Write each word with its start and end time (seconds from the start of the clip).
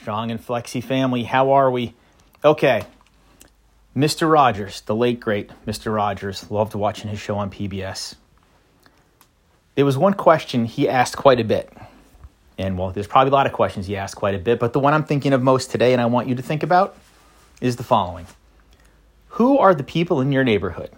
Strong 0.00 0.30
and 0.30 0.40
Flexi 0.40 0.82
family, 0.82 1.24
how 1.24 1.52
are 1.52 1.70
we? 1.70 1.94
Okay. 2.42 2.84
Mr. 3.94 4.30
Rogers, 4.30 4.80
the 4.80 4.96
late 4.96 5.20
great 5.20 5.50
Mr. 5.66 5.94
Rogers, 5.94 6.50
loved 6.50 6.74
watching 6.74 7.10
his 7.10 7.20
show 7.20 7.36
on 7.36 7.50
PBS. 7.50 8.14
There 9.74 9.84
was 9.84 9.98
one 9.98 10.14
question 10.14 10.64
he 10.64 10.88
asked 10.88 11.16
quite 11.18 11.40
a 11.40 11.44
bit. 11.44 11.70
And 12.56 12.78
well, 12.78 12.90
there's 12.90 13.06
probably 13.06 13.30
a 13.30 13.34
lot 13.34 13.46
of 13.46 13.52
questions 13.52 13.86
he 13.86 13.96
asked 13.96 14.16
quite 14.16 14.34
a 14.34 14.38
bit, 14.38 14.58
but 14.58 14.72
the 14.72 14.80
one 14.80 14.94
I'm 14.94 15.04
thinking 15.04 15.34
of 15.34 15.42
most 15.42 15.70
today 15.70 15.92
and 15.92 16.00
I 16.00 16.06
want 16.06 16.26
you 16.26 16.34
to 16.36 16.42
think 16.42 16.62
about 16.62 16.96
is 17.60 17.76
the 17.76 17.84
following 17.84 18.26
Who 19.28 19.58
are 19.58 19.74
the 19.74 19.84
people 19.84 20.22
in 20.22 20.32
your 20.32 20.42
neighborhood? 20.42 20.90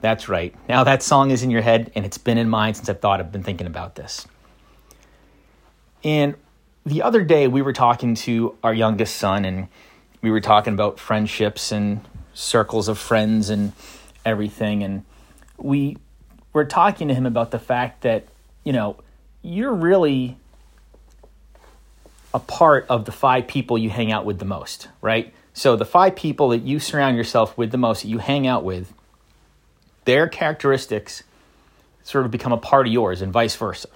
That's 0.00 0.26
right. 0.26 0.54
Now 0.70 0.84
that 0.84 1.02
song 1.02 1.30
is 1.30 1.42
in 1.42 1.50
your 1.50 1.62
head 1.62 1.92
and 1.94 2.06
it's 2.06 2.18
been 2.18 2.38
in 2.38 2.48
mine 2.48 2.74
since 2.74 2.88
I've 2.88 3.00
thought 3.00 3.20
I've 3.20 3.30
been 3.30 3.42
thinking 3.42 3.66
about 3.66 3.94
this. 3.94 4.26
And 6.02 6.34
the 6.86 7.02
other 7.02 7.24
day 7.24 7.48
we 7.48 7.62
were 7.62 7.72
talking 7.72 8.14
to 8.14 8.56
our 8.62 8.72
youngest 8.72 9.16
son 9.16 9.44
and 9.44 9.66
we 10.22 10.30
were 10.30 10.40
talking 10.40 10.72
about 10.72 11.00
friendships 11.00 11.72
and 11.72 12.00
circles 12.32 12.86
of 12.86 12.96
friends 12.96 13.50
and 13.50 13.72
everything. 14.24 14.84
And 14.84 15.04
we 15.58 15.98
were 16.52 16.64
talking 16.64 17.08
to 17.08 17.14
him 17.14 17.26
about 17.26 17.50
the 17.50 17.58
fact 17.58 18.02
that 18.02 18.28
you 18.64 18.72
know 18.72 18.96
you're 19.42 19.74
really 19.74 20.36
a 22.32 22.38
part 22.38 22.86
of 22.88 23.04
the 23.04 23.12
five 23.12 23.48
people 23.48 23.76
you 23.76 23.90
hang 23.90 24.12
out 24.12 24.24
with 24.24 24.38
the 24.38 24.44
most 24.44 24.88
right? 25.00 25.34
So 25.54 25.74
the 25.74 25.86
five 25.86 26.14
people 26.14 26.50
that 26.50 26.62
you 26.62 26.78
surround 26.78 27.16
yourself 27.16 27.56
with 27.56 27.72
the 27.72 27.78
most 27.78 28.02
that 28.02 28.08
you 28.08 28.18
hang 28.18 28.46
out 28.46 28.62
with 28.62 28.92
their 30.04 30.28
characteristics 30.28 31.22
sort 32.04 32.26
of 32.26 32.30
become 32.30 32.52
a 32.52 32.58
part 32.58 32.86
of 32.86 32.92
yours 32.92 33.22
and 33.22 33.32
vice 33.32 33.56
versa 33.56 33.88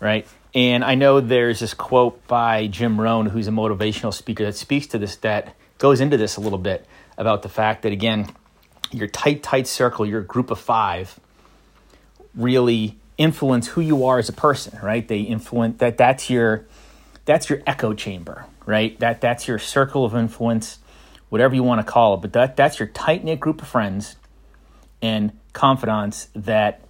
right 0.00 0.26
and 0.56 0.82
I 0.82 0.94
know 0.94 1.20
there's 1.20 1.60
this 1.60 1.74
quote 1.74 2.26
by 2.26 2.66
Jim 2.66 2.98
Rohn, 2.98 3.26
who's 3.26 3.46
a 3.46 3.50
motivational 3.50 4.12
speaker, 4.12 4.46
that 4.46 4.56
speaks 4.56 4.86
to 4.88 4.98
this, 4.98 5.16
that 5.16 5.54
goes 5.76 6.00
into 6.00 6.16
this 6.16 6.36
a 6.36 6.40
little 6.40 6.58
bit 6.58 6.86
about 7.18 7.42
the 7.42 7.50
fact 7.50 7.82
that, 7.82 7.92
again, 7.92 8.34
your 8.90 9.06
tight, 9.06 9.42
tight 9.42 9.66
circle, 9.66 10.06
your 10.06 10.22
group 10.22 10.50
of 10.50 10.58
five, 10.58 11.20
really 12.34 12.96
influence 13.18 13.68
who 13.68 13.82
you 13.82 14.06
are 14.06 14.18
as 14.18 14.30
a 14.30 14.32
person, 14.32 14.78
right? 14.82 15.06
They 15.06 15.20
influence 15.20 15.76
that. 15.78 15.98
That's 15.98 16.30
your 16.30 16.64
that's 17.26 17.50
your 17.50 17.60
echo 17.66 17.92
chamber, 17.92 18.46
right? 18.64 18.98
That 19.00 19.20
that's 19.20 19.46
your 19.46 19.58
circle 19.58 20.06
of 20.06 20.14
influence, 20.14 20.78
whatever 21.28 21.54
you 21.54 21.64
want 21.64 21.84
to 21.84 21.92
call 21.92 22.14
it. 22.14 22.22
But 22.22 22.32
that 22.32 22.56
that's 22.56 22.78
your 22.78 22.88
tight 22.88 23.24
knit 23.24 23.40
group 23.40 23.60
of 23.60 23.68
friends 23.68 24.16
and 25.02 25.38
confidants 25.52 26.28
that 26.34 26.80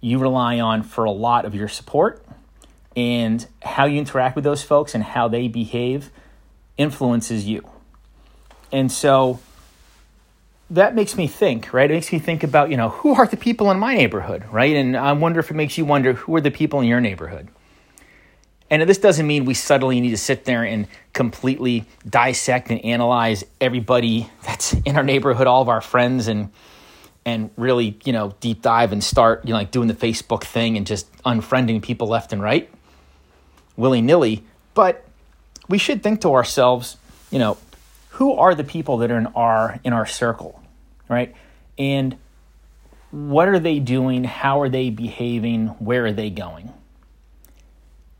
you 0.00 0.18
rely 0.18 0.58
on 0.58 0.82
for 0.82 1.04
a 1.04 1.12
lot 1.12 1.44
of 1.44 1.54
your 1.54 1.68
support 1.68 2.24
and 2.96 3.46
how 3.62 3.84
you 3.84 3.98
interact 3.98 4.34
with 4.34 4.44
those 4.44 4.62
folks 4.62 4.94
and 4.94 5.04
how 5.04 5.28
they 5.28 5.48
behave 5.48 6.10
influences 6.76 7.46
you. 7.46 7.68
And 8.72 8.90
so 8.90 9.40
that 10.70 10.94
makes 10.94 11.16
me 11.16 11.26
think, 11.26 11.72
right? 11.72 11.90
It 11.90 11.94
makes 11.94 12.12
me 12.12 12.18
think 12.18 12.42
about, 12.42 12.70
you 12.70 12.76
know, 12.76 12.90
who 12.90 13.14
are 13.14 13.26
the 13.26 13.36
people 13.36 13.70
in 13.70 13.78
my 13.78 13.94
neighborhood, 13.94 14.44
right? 14.50 14.74
And 14.74 14.96
I 14.96 15.12
wonder 15.12 15.40
if 15.40 15.50
it 15.50 15.54
makes 15.54 15.76
you 15.76 15.84
wonder 15.84 16.14
who 16.14 16.34
are 16.36 16.40
the 16.40 16.50
people 16.50 16.80
in 16.80 16.86
your 16.86 17.00
neighborhood. 17.00 17.48
And 18.70 18.88
this 18.88 18.98
doesn't 18.98 19.26
mean 19.26 19.46
we 19.46 19.54
suddenly 19.54 20.00
need 20.00 20.10
to 20.10 20.16
sit 20.16 20.44
there 20.44 20.62
and 20.62 20.86
completely 21.12 21.86
dissect 22.08 22.70
and 22.70 22.84
analyze 22.84 23.42
everybody 23.60 24.30
that's 24.44 24.74
in 24.84 24.96
our 24.96 25.02
neighborhood, 25.02 25.48
all 25.48 25.60
of 25.60 25.68
our 25.68 25.80
friends, 25.80 26.28
and 26.28 26.50
and 27.26 27.50
really, 27.56 27.98
you 28.04 28.12
know, 28.12 28.34
deep 28.40 28.62
dive 28.62 28.92
and 28.92 29.04
start, 29.04 29.44
you 29.44 29.50
know, 29.50 29.58
like 29.58 29.70
doing 29.70 29.88
the 29.88 29.94
Facebook 29.94 30.42
thing 30.42 30.76
and 30.76 30.86
just 30.86 31.12
unfriending 31.24 31.82
people 31.82 32.08
left 32.08 32.32
and 32.32 32.40
right 32.40 32.70
willy 33.80 34.00
nilly, 34.00 34.44
but 34.74 35.04
we 35.68 35.78
should 35.78 36.02
think 36.02 36.20
to 36.20 36.34
ourselves, 36.34 36.96
you 37.30 37.38
know, 37.38 37.56
who 38.10 38.34
are 38.34 38.54
the 38.54 38.64
people 38.64 38.98
that 38.98 39.10
are 39.10 39.18
in 39.18 39.26
our 39.28 39.80
in 39.82 39.92
our 39.92 40.06
circle, 40.06 40.62
right? 41.08 41.34
And 41.78 42.16
what 43.10 43.48
are 43.48 43.58
they 43.58 43.78
doing? 43.78 44.24
How 44.24 44.60
are 44.60 44.68
they 44.68 44.90
behaving? 44.90 45.68
Where 45.78 46.06
are 46.06 46.12
they 46.12 46.30
going? 46.30 46.72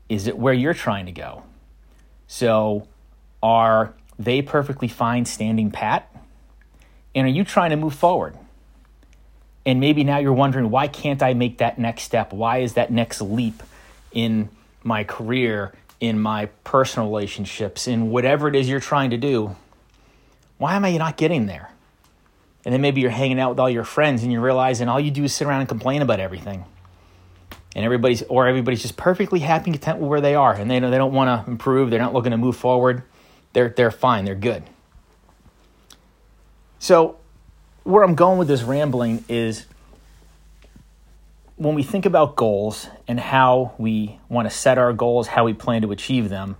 Is 0.08 0.26
it 0.26 0.36
where 0.36 0.54
you're 0.54 0.74
trying 0.74 1.06
to 1.06 1.12
go? 1.12 1.44
So, 2.26 2.88
are 3.42 3.94
they 4.18 4.42
perfectly 4.42 4.88
fine 4.88 5.24
standing 5.24 5.70
pat? 5.70 6.12
And 7.14 7.26
are 7.26 7.30
you 7.30 7.44
trying 7.44 7.70
to 7.70 7.76
move 7.76 7.94
forward? 7.94 8.36
And 9.66 9.78
maybe 9.78 10.04
now 10.04 10.18
you're 10.18 10.32
wondering, 10.32 10.70
why 10.70 10.88
can't 10.88 11.22
I 11.22 11.34
make 11.34 11.58
that 11.58 11.78
next 11.78 12.02
step? 12.02 12.32
Why 12.32 12.58
is 12.58 12.74
that 12.74 12.90
next 12.90 13.20
leap 13.20 13.62
in 14.12 14.48
my 14.82 15.04
career, 15.04 15.72
in 16.00 16.18
my 16.18 16.46
personal 16.64 17.08
relationships, 17.08 17.86
in 17.86 18.10
whatever 18.10 18.48
it 18.48 18.56
is 18.56 18.68
you're 18.68 18.80
trying 18.80 19.10
to 19.10 19.18
do, 19.18 19.56
why 20.58 20.74
am 20.74 20.84
I 20.84 20.96
not 20.96 21.16
getting 21.16 21.46
there? 21.46 21.70
And 22.64 22.74
then 22.74 22.80
maybe 22.80 23.00
you're 23.00 23.10
hanging 23.10 23.40
out 23.40 23.50
with 23.50 23.60
all 23.60 23.70
your 23.70 23.84
friends 23.84 24.22
and 24.22 24.32
you're 24.32 24.42
realizing 24.42 24.88
all 24.88 25.00
you 25.00 25.10
do 25.10 25.24
is 25.24 25.34
sit 25.34 25.46
around 25.46 25.60
and 25.60 25.68
complain 25.68 26.02
about 26.02 26.20
everything. 26.20 26.64
And 27.74 27.84
everybody's 27.84 28.22
or 28.24 28.46
everybody's 28.48 28.82
just 28.82 28.96
perfectly 28.96 29.40
happy 29.40 29.70
and 29.70 29.74
content 29.74 30.00
with 30.00 30.08
where 30.08 30.20
they 30.20 30.34
are 30.34 30.52
and 30.52 30.70
they 30.70 30.80
know 30.80 30.90
they 30.90 30.98
don't 30.98 31.14
want 31.14 31.44
to 31.46 31.50
improve, 31.50 31.90
they're 31.90 32.00
not 32.00 32.12
looking 32.12 32.32
to 32.32 32.36
move 32.36 32.56
forward. 32.56 33.04
They're 33.52 33.68
they're 33.68 33.90
fine, 33.90 34.24
they're 34.24 34.34
good. 34.34 34.64
So 36.78 37.18
where 37.84 38.02
I'm 38.02 38.14
going 38.14 38.38
with 38.38 38.48
this 38.48 38.62
rambling 38.62 39.24
is 39.28 39.66
when 41.60 41.74
we 41.74 41.82
think 41.82 42.06
about 42.06 42.36
goals 42.36 42.88
and 43.06 43.20
how 43.20 43.74
we 43.76 44.18
want 44.30 44.48
to 44.48 44.56
set 44.56 44.78
our 44.78 44.94
goals, 44.94 45.26
how 45.26 45.44
we 45.44 45.52
plan 45.52 45.82
to 45.82 45.92
achieve 45.92 46.30
them, 46.30 46.56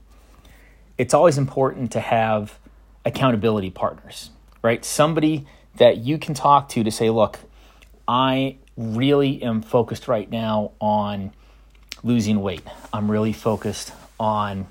it's 0.99 1.15
always 1.15 1.39
important 1.39 1.91
to 1.93 2.01
have 2.01 2.59
accountability 3.07 3.71
partners, 3.71 4.29
right? 4.61 4.85
Somebody 4.85 5.47
that 5.77 5.97
you 5.97 6.19
can 6.19 6.35
talk 6.35 6.69
to 6.69 6.85
to 6.85 6.91
say, 6.91 7.09
look, 7.09 7.41
I 8.07 8.59
really 8.77 9.43
am 9.43 9.63
focused 9.63 10.07
right 10.07 10.31
now 10.31 10.73
on 10.83 11.33
losing 12.03 12.43
weight. 12.43 12.65
I'm 12.93 13.11
really 13.11 13.33
focused 13.33 13.95
on 14.19 14.67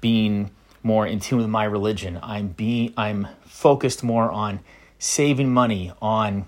being 0.00 0.50
more 0.82 1.06
in 1.06 1.20
tune 1.20 1.40
with 1.40 1.48
my 1.50 1.64
religion. 1.64 2.18
I'm 2.22 2.48
being 2.48 2.94
I'm 2.96 3.28
focused 3.44 4.02
more 4.02 4.30
on 4.30 4.60
saving 4.98 5.52
money, 5.52 5.92
on 6.00 6.46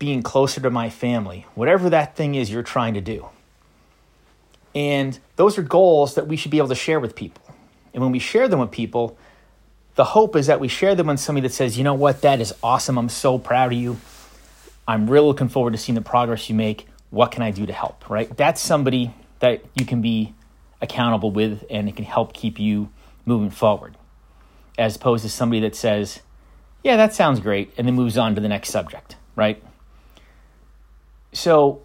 being 0.00 0.22
closer 0.22 0.62
to 0.62 0.70
my 0.70 0.88
family, 0.90 1.46
whatever 1.54 1.90
that 1.90 2.16
thing 2.16 2.34
is 2.34 2.50
you're 2.50 2.62
trying 2.62 2.94
to 2.94 3.02
do. 3.02 3.28
And 4.74 5.18
those 5.36 5.58
are 5.58 5.62
goals 5.62 6.14
that 6.14 6.26
we 6.26 6.36
should 6.36 6.50
be 6.50 6.56
able 6.56 6.68
to 6.68 6.74
share 6.74 6.98
with 6.98 7.14
people. 7.14 7.44
And 7.92 8.02
when 8.02 8.10
we 8.10 8.18
share 8.18 8.48
them 8.48 8.60
with 8.60 8.70
people, 8.70 9.18
the 9.96 10.04
hope 10.04 10.36
is 10.36 10.46
that 10.46 10.58
we 10.58 10.68
share 10.68 10.94
them 10.94 11.08
with 11.08 11.20
somebody 11.20 11.46
that 11.46 11.52
says, 11.52 11.76
you 11.76 11.84
know 11.84 11.92
what, 11.92 12.22
that 12.22 12.40
is 12.40 12.54
awesome. 12.62 12.96
I'm 12.96 13.10
so 13.10 13.38
proud 13.38 13.72
of 13.72 13.78
you. 13.78 13.98
I'm 14.88 15.08
really 15.08 15.26
looking 15.26 15.50
forward 15.50 15.72
to 15.72 15.78
seeing 15.78 15.96
the 15.96 16.00
progress 16.00 16.48
you 16.48 16.54
make. 16.54 16.88
What 17.10 17.30
can 17.30 17.42
I 17.42 17.50
do 17.50 17.66
to 17.66 17.72
help? 17.72 18.08
Right? 18.08 18.34
That's 18.34 18.60
somebody 18.60 19.12
that 19.40 19.62
you 19.74 19.84
can 19.84 20.00
be 20.00 20.34
accountable 20.80 21.30
with 21.30 21.64
and 21.68 21.90
it 21.90 21.96
can 21.96 22.06
help 22.06 22.32
keep 22.32 22.58
you 22.58 22.88
moving 23.26 23.50
forward. 23.50 23.98
As 24.78 24.96
opposed 24.96 25.24
to 25.24 25.28
somebody 25.28 25.60
that 25.60 25.76
says, 25.76 26.20
yeah, 26.82 26.96
that 26.96 27.12
sounds 27.12 27.40
great, 27.40 27.74
and 27.76 27.86
then 27.86 27.94
moves 27.94 28.16
on 28.16 28.34
to 28.34 28.40
the 28.40 28.48
next 28.48 28.70
subject, 28.70 29.16
right? 29.36 29.62
So 31.32 31.82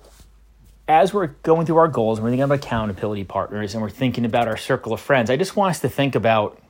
as 0.87 1.13
we're 1.13 1.27
going 1.27 1.65
through 1.65 1.77
our 1.77 1.87
goals, 1.87 2.19
and 2.19 2.23
we're 2.23 2.31
thinking 2.31 2.43
about 2.43 2.55
accountability 2.55 3.23
partners 3.23 3.73
and 3.73 3.81
we're 3.81 3.89
thinking 3.89 4.25
about 4.25 4.47
our 4.47 4.57
circle 4.57 4.93
of 4.93 5.01
friends, 5.01 5.29
I 5.29 5.37
just 5.37 5.55
want 5.55 5.71
us 5.71 5.79
to 5.81 5.89
think 5.89 6.15
about, 6.15 6.61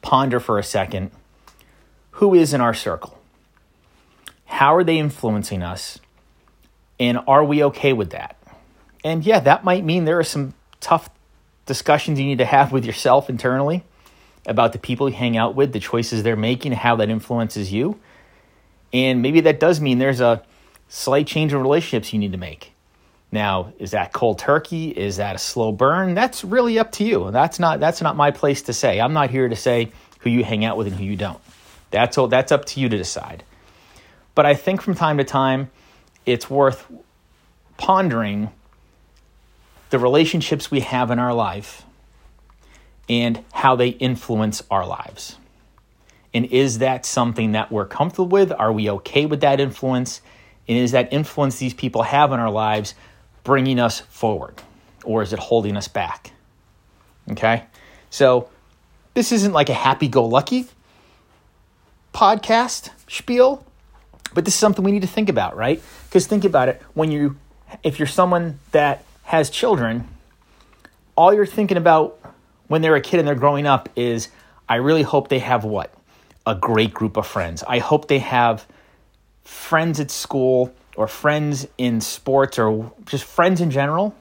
ponder 0.00 0.40
for 0.40 0.58
a 0.58 0.62
second, 0.62 1.10
who 2.12 2.34
is 2.34 2.54
in 2.54 2.60
our 2.60 2.74
circle? 2.74 3.18
How 4.46 4.74
are 4.74 4.84
they 4.84 4.98
influencing 4.98 5.62
us? 5.62 5.98
And 6.98 7.18
are 7.26 7.44
we 7.44 7.64
okay 7.64 7.92
with 7.92 8.10
that? 8.10 8.36
And 9.04 9.24
yeah, 9.24 9.40
that 9.40 9.64
might 9.64 9.84
mean 9.84 10.04
there 10.04 10.18
are 10.18 10.24
some 10.24 10.54
tough 10.80 11.10
discussions 11.66 12.18
you 12.18 12.26
need 12.26 12.38
to 12.38 12.44
have 12.44 12.72
with 12.72 12.84
yourself 12.84 13.28
internally 13.28 13.84
about 14.46 14.72
the 14.72 14.78
people 14.78 15.08
you 15.08 15.14
hang 15.14 15.36
out 15.36 15.54
with, 15.54 15.72
the 15.72 15.80
choices 15.80 16.22
they're 16.22 16.36
making, 16.36 16.72
how 16.72 16.96
that 16.96 17.10
influences 17.10 17.72
you. 17.72 17.98
And 18.92 19.22
maybe 19.22 19.40
that 19.40 19.58
does 19.58 19.80
mean 19.80 19.98
there's 19.98 20.20
a 20.20 20.42
slight 20.92 21.26
change 21.26 21.54
in 21.54 21.58
relationships 21.58 22.12
you 22.12 22.18
need 22.18 22.32
to 22.32 22.38
make. 22.38 22.72
Now, 23.32 23.72
is 23.78 23.92
that 23.92 24.12
cold 24.12 24.38
turkey? 24.38 24.90
Is 24.90 25.16
that 25.16 25.34
a 25.34 25.38
slow 25.38 25.72
burn? 25.72 26.12
That's 26.12 26.44
really 26.44 26.78
up 26.78 26.92
to 26.92 27.04
you. 27.04 27.30
That's 27.30 27.58
not 27.58 27.80
that's 27.80 28.02
not 28.02 28.14
my 28.14 28.30
place 28.30 28.60
to 28.62 28.74
say. 28.74 29.00
I'm 29.00 29.14
not 29.14 29.30
here 29.30 29.48
to 29.48 29.56
say 29.56 29.90
who 30.20 30.28
you 30.28 30.44
hang 30.44 30.66
out 30.66 30.76
with 30.76 30.86
and 30.86 30.94
who 30.94 31.04
you 31.04 31.16
don't. 31.16 31.40
That's 31.90 32.18
all, 32.18 32.28
that's 32.28 32.52
up 32.52 32.66
to 32.66 32.80
you 32.80 32.90
to 32.90 32.96
decide. 32.98 33.42
But 34.34 34.44
I 34.44 34.54
think 34.54 34.82
from 34.82 34.94
time 34.94 35.16
to 35.16 35.24
time 35.24 35.70
it's 36.26 36.50
worth 36.50 36.86
pondering 37.78 38.50
the 39.88 39.98
relationships 39.98 40.70
we 40.70 40.80
have 40.80 41.10
in 41.10 41.18
our 41.18 41.32
life 41.32 41.84
and 43.08 43.42
how 43.52 43.76
they 43.76 43.88
influence 43.88 44.62
our 44.70 44.86
lives. 44.86 45.36
And 46.34 46.46
is 46.46 46.78
that 46.78 47.06
something 47.06 47.52
that 47.52 47.72
we're 47.72 47.86
comfortable 47.86 48.28
with? 48.28 48.52
Are 48.52 48.72
we 48.72 48.90
okay 48.90 49.24
with 49.24 49.40
that 49.40 49.58
influence? 49.58 50.20
And 50.68 50.78
is 50.78 50.92
that 50.92 51.12
influence 51.12 51.58
these 51.58 51.74
people 51.74 52.02
have 52.02 52.32
in 52.32 52.40
our 52.40 52.50
lives 52.50 52.94
bringing 53.44 53.78
us 53.78 54.00
forward 54.00 54.54
or 55.04 55.22
is 55.22 55.32
it 55.32 55.38
holding 55.38 55.76
us 55.76 55.88
back? 55.88 56.32
Okay? 57.30 57.64
So 58.10 58.48
this 59.14 59.32
isn't 59.32 59.52
like 59.52 59.68
a 59.68 59.74
happy 59.74 60.08
go 60.08 60.24
lucky 60.24 60.66
podcast 62.12 62.90
spiel, 63.08 63.64
but 64.34 64.44
this 64.44 64.54
is 64.54 64.60
something 64.60 64.84
we 64.84 64.92
need 64.92 65.02
to 65.02 65.08
think 65.08 65.28
about, 65.28 65.56
right? 65.56 65.82
Because 66.04 66.26
think 66.26 66.44
about 66.44 66.68
it 66.68 66.80
when 66.94 67.10
you, 67.10 67.36
if 67.82 67.98
you're 67.98 68.06
someone 68.06 68.58
that 68.72 69.04
has 69.24 69.50
children, 69.50 70.06
all 71.16 71.32
you're 71.32 71.46
thinking 71.46 71.76
about 71.76 72.18
when 72.68 72.82
they're 72.82 72.96
a 72.96 73.00
kid 73.00 73.18
and 73.18 73.26
they're 73.26 73.34
growing 73.34 73.66
up 73.66 73.88
is, 73.96 74.28
I 74.68 74.76
really 74.76 75.02
hope 75.02 75.28
they 75.28 75.40
have 75.40 75.64
what? 75.64 75.92
A 76.46 76.54
great 76.54 76.94
group 76.94 77.16
of 77.16 77.26
friends. 77.26 77.62
I 77.66 77.78
hope 77.78 78.08
they 78.08 78.18
have 78.18 78.66
friends 79.44 80.00
at 80.00 80.10
school 80.10 80.72
or 80.96 81.08
friends 81.08 81.66
in 81.78 82.00
sports 82.00 82.58
or 82.58 82.92
just 83.06 83.24
friends 83.24 83.60
in 83.60 83.70
general 83.70 84.14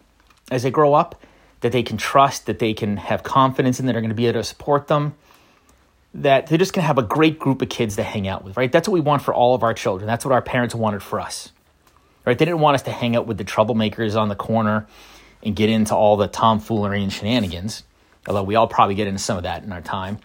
as 0.49 0.63
they 0.63 0.71
grow 0.71 0.93
up 0.93 1.21
that 1.61 1.71
they 1.71 1.83
can 1.83 1.97
trust, 1.97 2.47
that 2.47 2.59
they 2.59 2.73
can 2.73 2.97
have 2.97 3.23
confidence 3.23 3.79
in, 3.79 3.85
that 3.85 3.95
are 3.95 4.01
going 4.01 4.09
to 4.09 4.15
be 4.15 4.27
able 4.27 4.39
to 4.39 4.43
support 4.43 4.87
them, 4.87 5.13
that 6.13 6.47
they're 6.47 6.57
just 6.57 6.73
going 6.73 6.83
to 6.83 6.87
have 6.87 6.97
a 6.97 7.03
great 7.03 7.39
group 7.39 7.61
of 7.61 7.69
kids 7.69 7.95
to 7.95 8.03
hang 8.03 8.27
out 8.27 8.43
with, 8.43 8.57
right? 8.57 8.71
That's 8.71 8.87
what 8.87 8.93
we 8.93 8.99
want 8.99 9.21
for 9.21 9.33
all 9.33 9.55
of 9.55 9.63
our 9.63 9.73
children. 9.73 10.07
That's 10.07 10.25
what 10.25 10.33
our 10.33 10.41
parents 10.41 10.75
wanted 10.75 11.01
for 11.01 11.19
us, 11.19 11.51
right? 12.25 12.37
They 12.37 12.45
didn't 12.45 12.59
want 12.59 12.75
us 12.75 12.81
to 12.83 12.91
hang 12.91 13.15
out 13.15 13.27
with 13.27 13.37
the 13.37 13.45
troublemakers 13.45 14.19
on 14.19 14.27
the 14.27 14.35
corner 14.35 14.87
and 15.43 15.55
get 15.55 15.69
into 15.69 15.95
all 15.95 16.17
the 16.17 16.27
tomfoolery 16.27 17.01
and 17.01 17.13
shenanigans, 17.13 17.83
although 18.27 18.43
we 18.43 18.55
all 18.55 18.67
probably 18.67 18.95
get 18.95 19.07
into 19.07 19.19
some 19.19 19.37
of 19.37 19.43
that 19.43 19.63
in 19.63 19.71
our 19.71 19.81
time. 19.81 20.19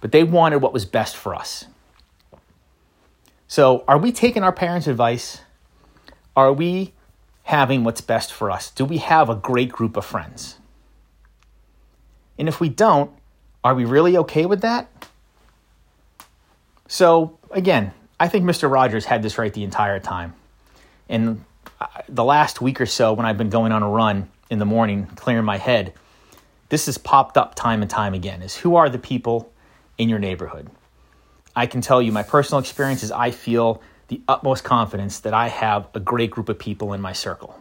But 0.00 0.12
they 0.12 0.24
wanted 0.24 0.58
what 0.58 0.72
was 0.72 0.84
best 0.84 1.16
for 1.16 1.34
us. 1.34 1.66
So, 3.50 3.82
are 3.88 3.98
we 3.98 4.12
taking 4.12 4.44
our 4.44 4.52
parents' 4.52 4.86
advice? 4.86 5.40
Are 6.36 6.52
we 6.52 6.92
having 7.42 7.82
what's 7.82 8.00
best 8.00 8.32
for 8.32 8.48
us? 8.48 8.70
Do 8.70 8.84
we 8.84 8.98
have 8.98 9.28
a 9.28 9.34
great 9.34 9.72
group 9.72 9.96
of 9.96 10.04
friends? 10.04 10.58
And 12.38 12.46
if 12.46 12.60
we 12.60 12.68
don't, 12.68 13.10
are 13.64 13.74
we 13.74 13.84
really 13.84 14.16
okay 14.18 14.46
with 14.46 14.60
that? 14.60 14.88
So, 16.86 17.40
again, 17.50 17.92
I 18.20 18.28
think 18.28 18.44
Mr. 18.44 18.70
Rogers 18.70 19.06
had 19.06 19.20
this 19.20 19.36
right 19.36 19.52
the 19.52 19.64
entire 19.64 19.98
time. 19.98 20.34
And 21.08 21.44
uh, 21.80 21.86
the 22.08 22.22
last 22.22 22.60
week 22.60 22.80
or 22.80 22.86
so, 22.86 23.14
when 23.14 23.26
I've 23.26 23.36
been 23.36 23.50
going 23.50 23.72
on 23.72 23.82
a 23.82 23.88
run 23.88 24.30
in 24.48 24.60
the 24.60 24.64
morning, 24.64 25.06
clearing 25.16 25.44
my 25.44 25.56
head, 25.56 25.92
this 26.68 26.86
has 26.86 26.98
popped 26.98 27.36
up 27.36 27.56
time 27.56 27.82
and 27.82 27.90
time 27.90 28.14
again 28.14 28.42
is 28.42 28.54
who 28.54 28.76
are 28.76 28.88
the 28.88 29.00
people 29.00 29.52
in 29.98 30.08
your 30.08 30.20
neighborhood? 30.20 30.70
I 31.60 31.66
can 31.66 31.82
tell 31.82 32.00
you 32.00 32.10
my 32.10 32.22
personal 32.22 32.58
experience 32.58 33.02
is 33.02 33.12
I 33.12 33.32
feel 33.32 33.82
the 34.08 34.22
utmost 34.26 34.64
confidence 34.64 35.20
that 35.20 35.34
I 35.34 35.48
have 35.48 35.88
a 35.92 36.00
great 36.00 36.30
group 36.30 36.48
of 36.48 36.58
people 36.58 36.94
in 36.94 37.02
my 37.02 37.12
circle. 37.12 37.54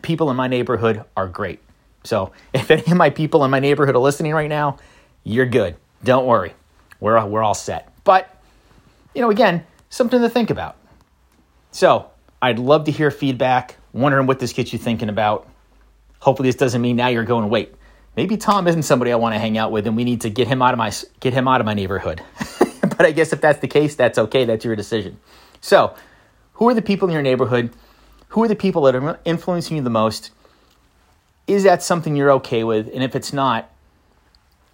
People 0.00 0.30
in 0.30 0.36
my 0.36 0.48
neighborhood 0.48 1.04
are 1.18 1.28
great. 1.28 1.60
So 2.02 2.32
if 2.54 2.70
any 2.70 2.90
of 2.90 2.96
my 2.96 3.10
people 3.10 3.44
in 3.44 3.50
my 3.50 3.60
neighborhood 3.60 3.94
are 3.94 3.98
listening 3.98 4.32
right 4.32 4.48
now, 4.48 4.78
you're 5.22 5.44
good. 5.44 5.76
Don't 6.02 6.24
worry. 6.24 6.54
We're, 6.98 7.22
we're 7.26 7.42
all 7.42 7.52
set. 7.52 7.92
But, 8.04 8.34
you 9.14 9.20
know, 9.20 9.28
again, 9.28 9.66
something 9.90 10.22
to 10.22 10.30
think 10.30 10.48
about. 10.48 10.78
So 11.72 12.10
I'd 12.40 12.58
love 12.58 12.84
to 12.84 12.90
hear 12.90 13.10
feedback, 13.10 13.76
wondering 13.92 14.28
what 14.28 14.38
this 14.38 14.54
gets 14.54 14.72
you 14.72 14.78
thinking 14.78 15.10
about. 15.10 15.46
Hopefully 16.20 16.48
this 16.48 16.56
doesn't 16.56 16.80
mean 16.80 16.96
now 16.96 17.08
you're 17.08 17.24
going, 17.24 17.50
wait, 17.50 17.74
maybe 18.16 18.38
Tom 18.38 18.66
isn't 18.66 18.84
somebody 18.84 19.12
I 19.12 19.16
want 19.16 19.34
to 19.34 19.38
hang 19.38 19.58
out 19.58 19.72
with 19.72 19.86
and 19.86 19.94
we 19.94 20.04
need 20.04 20.22
to 20.22 20.30
get 20.30 20.48
him 20.48 20.62
out 20.62 20.72
of 20.72 20.78
my, 20.78 20.90
get 21.20 21.34
him 21.34 21.46
out 21.46 21.60
of 21.60 21.66
my 21.66 21.74
neighborhood. 21.74 22.22
but 22.96 23.02
I 23.02 23.12
guess 23.12 23.32
if 23.32 23.40
that's 23.40 23.60
the 23.60 23.68
case, 23.68 23.94
that's 23.94 24.18
okay. 24.18 24.44
That's 24.44 24.64
your 24.64 24.76
decision. 24.76 25.18
So, 25.60 25.94
who 26.54 26.68
are 26.68 26.74
the 26.74 26.82
people 26.82 27.08
in 27.08 27.12
your 27.12 27.22
neighborhood? 27.22 27.70
Who 28.28 28.42
are 28.42 28.48
the 28.48 28.56
people 28.56 28.82
that 28.82 28.94
are 28.94 29.20
influencing 29.24 29.76
you 29.76 29.82
the 29.82 29.90
most? 29.90 30.30
Is 31.46 31.64
that 31.64 31.82
something 31.82 32.16
you're 32.16 32.32
okay 32.32 32.64
with? 32.64 32.88
And 32.92 33.02
if 33.02 33.16
it's 33.16 33.32
not, 33.32 33.70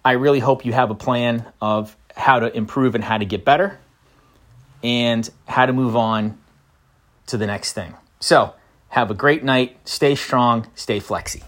I 0.05 0.13
really 0.13 0.39
hope 0.39 0.65
you 0.65 0.73
have 0.73 0.91
a 0.91 0.95
plan 0.95 1.45
of 1.61 1.95
how 2.15 2.39
to 2.39 2.55
improve 2.55 2.95
and 2.95 3.03
how 3.03 3.17
to 3.17 3.25
get 3.25 3.43
better 3.43 3.79
and 4.83 5.29
how 5.47 5.65
to 5.65 5.73
move 5.73 5.95
on 5.95 6.37
to 7.27 7.37
the 7.37 7.47
next 7.47 7.73
thing. 7.73 7.95
So, 8.19 8.53
have 8.89 9.11
a 9.11 9.13
great 9.13 9.43
night. 9.43 9.77
Stay 9.85 10.15
strong. 10.15 10.67
Stay 10.75 10.99
flexy. 10.99 11.43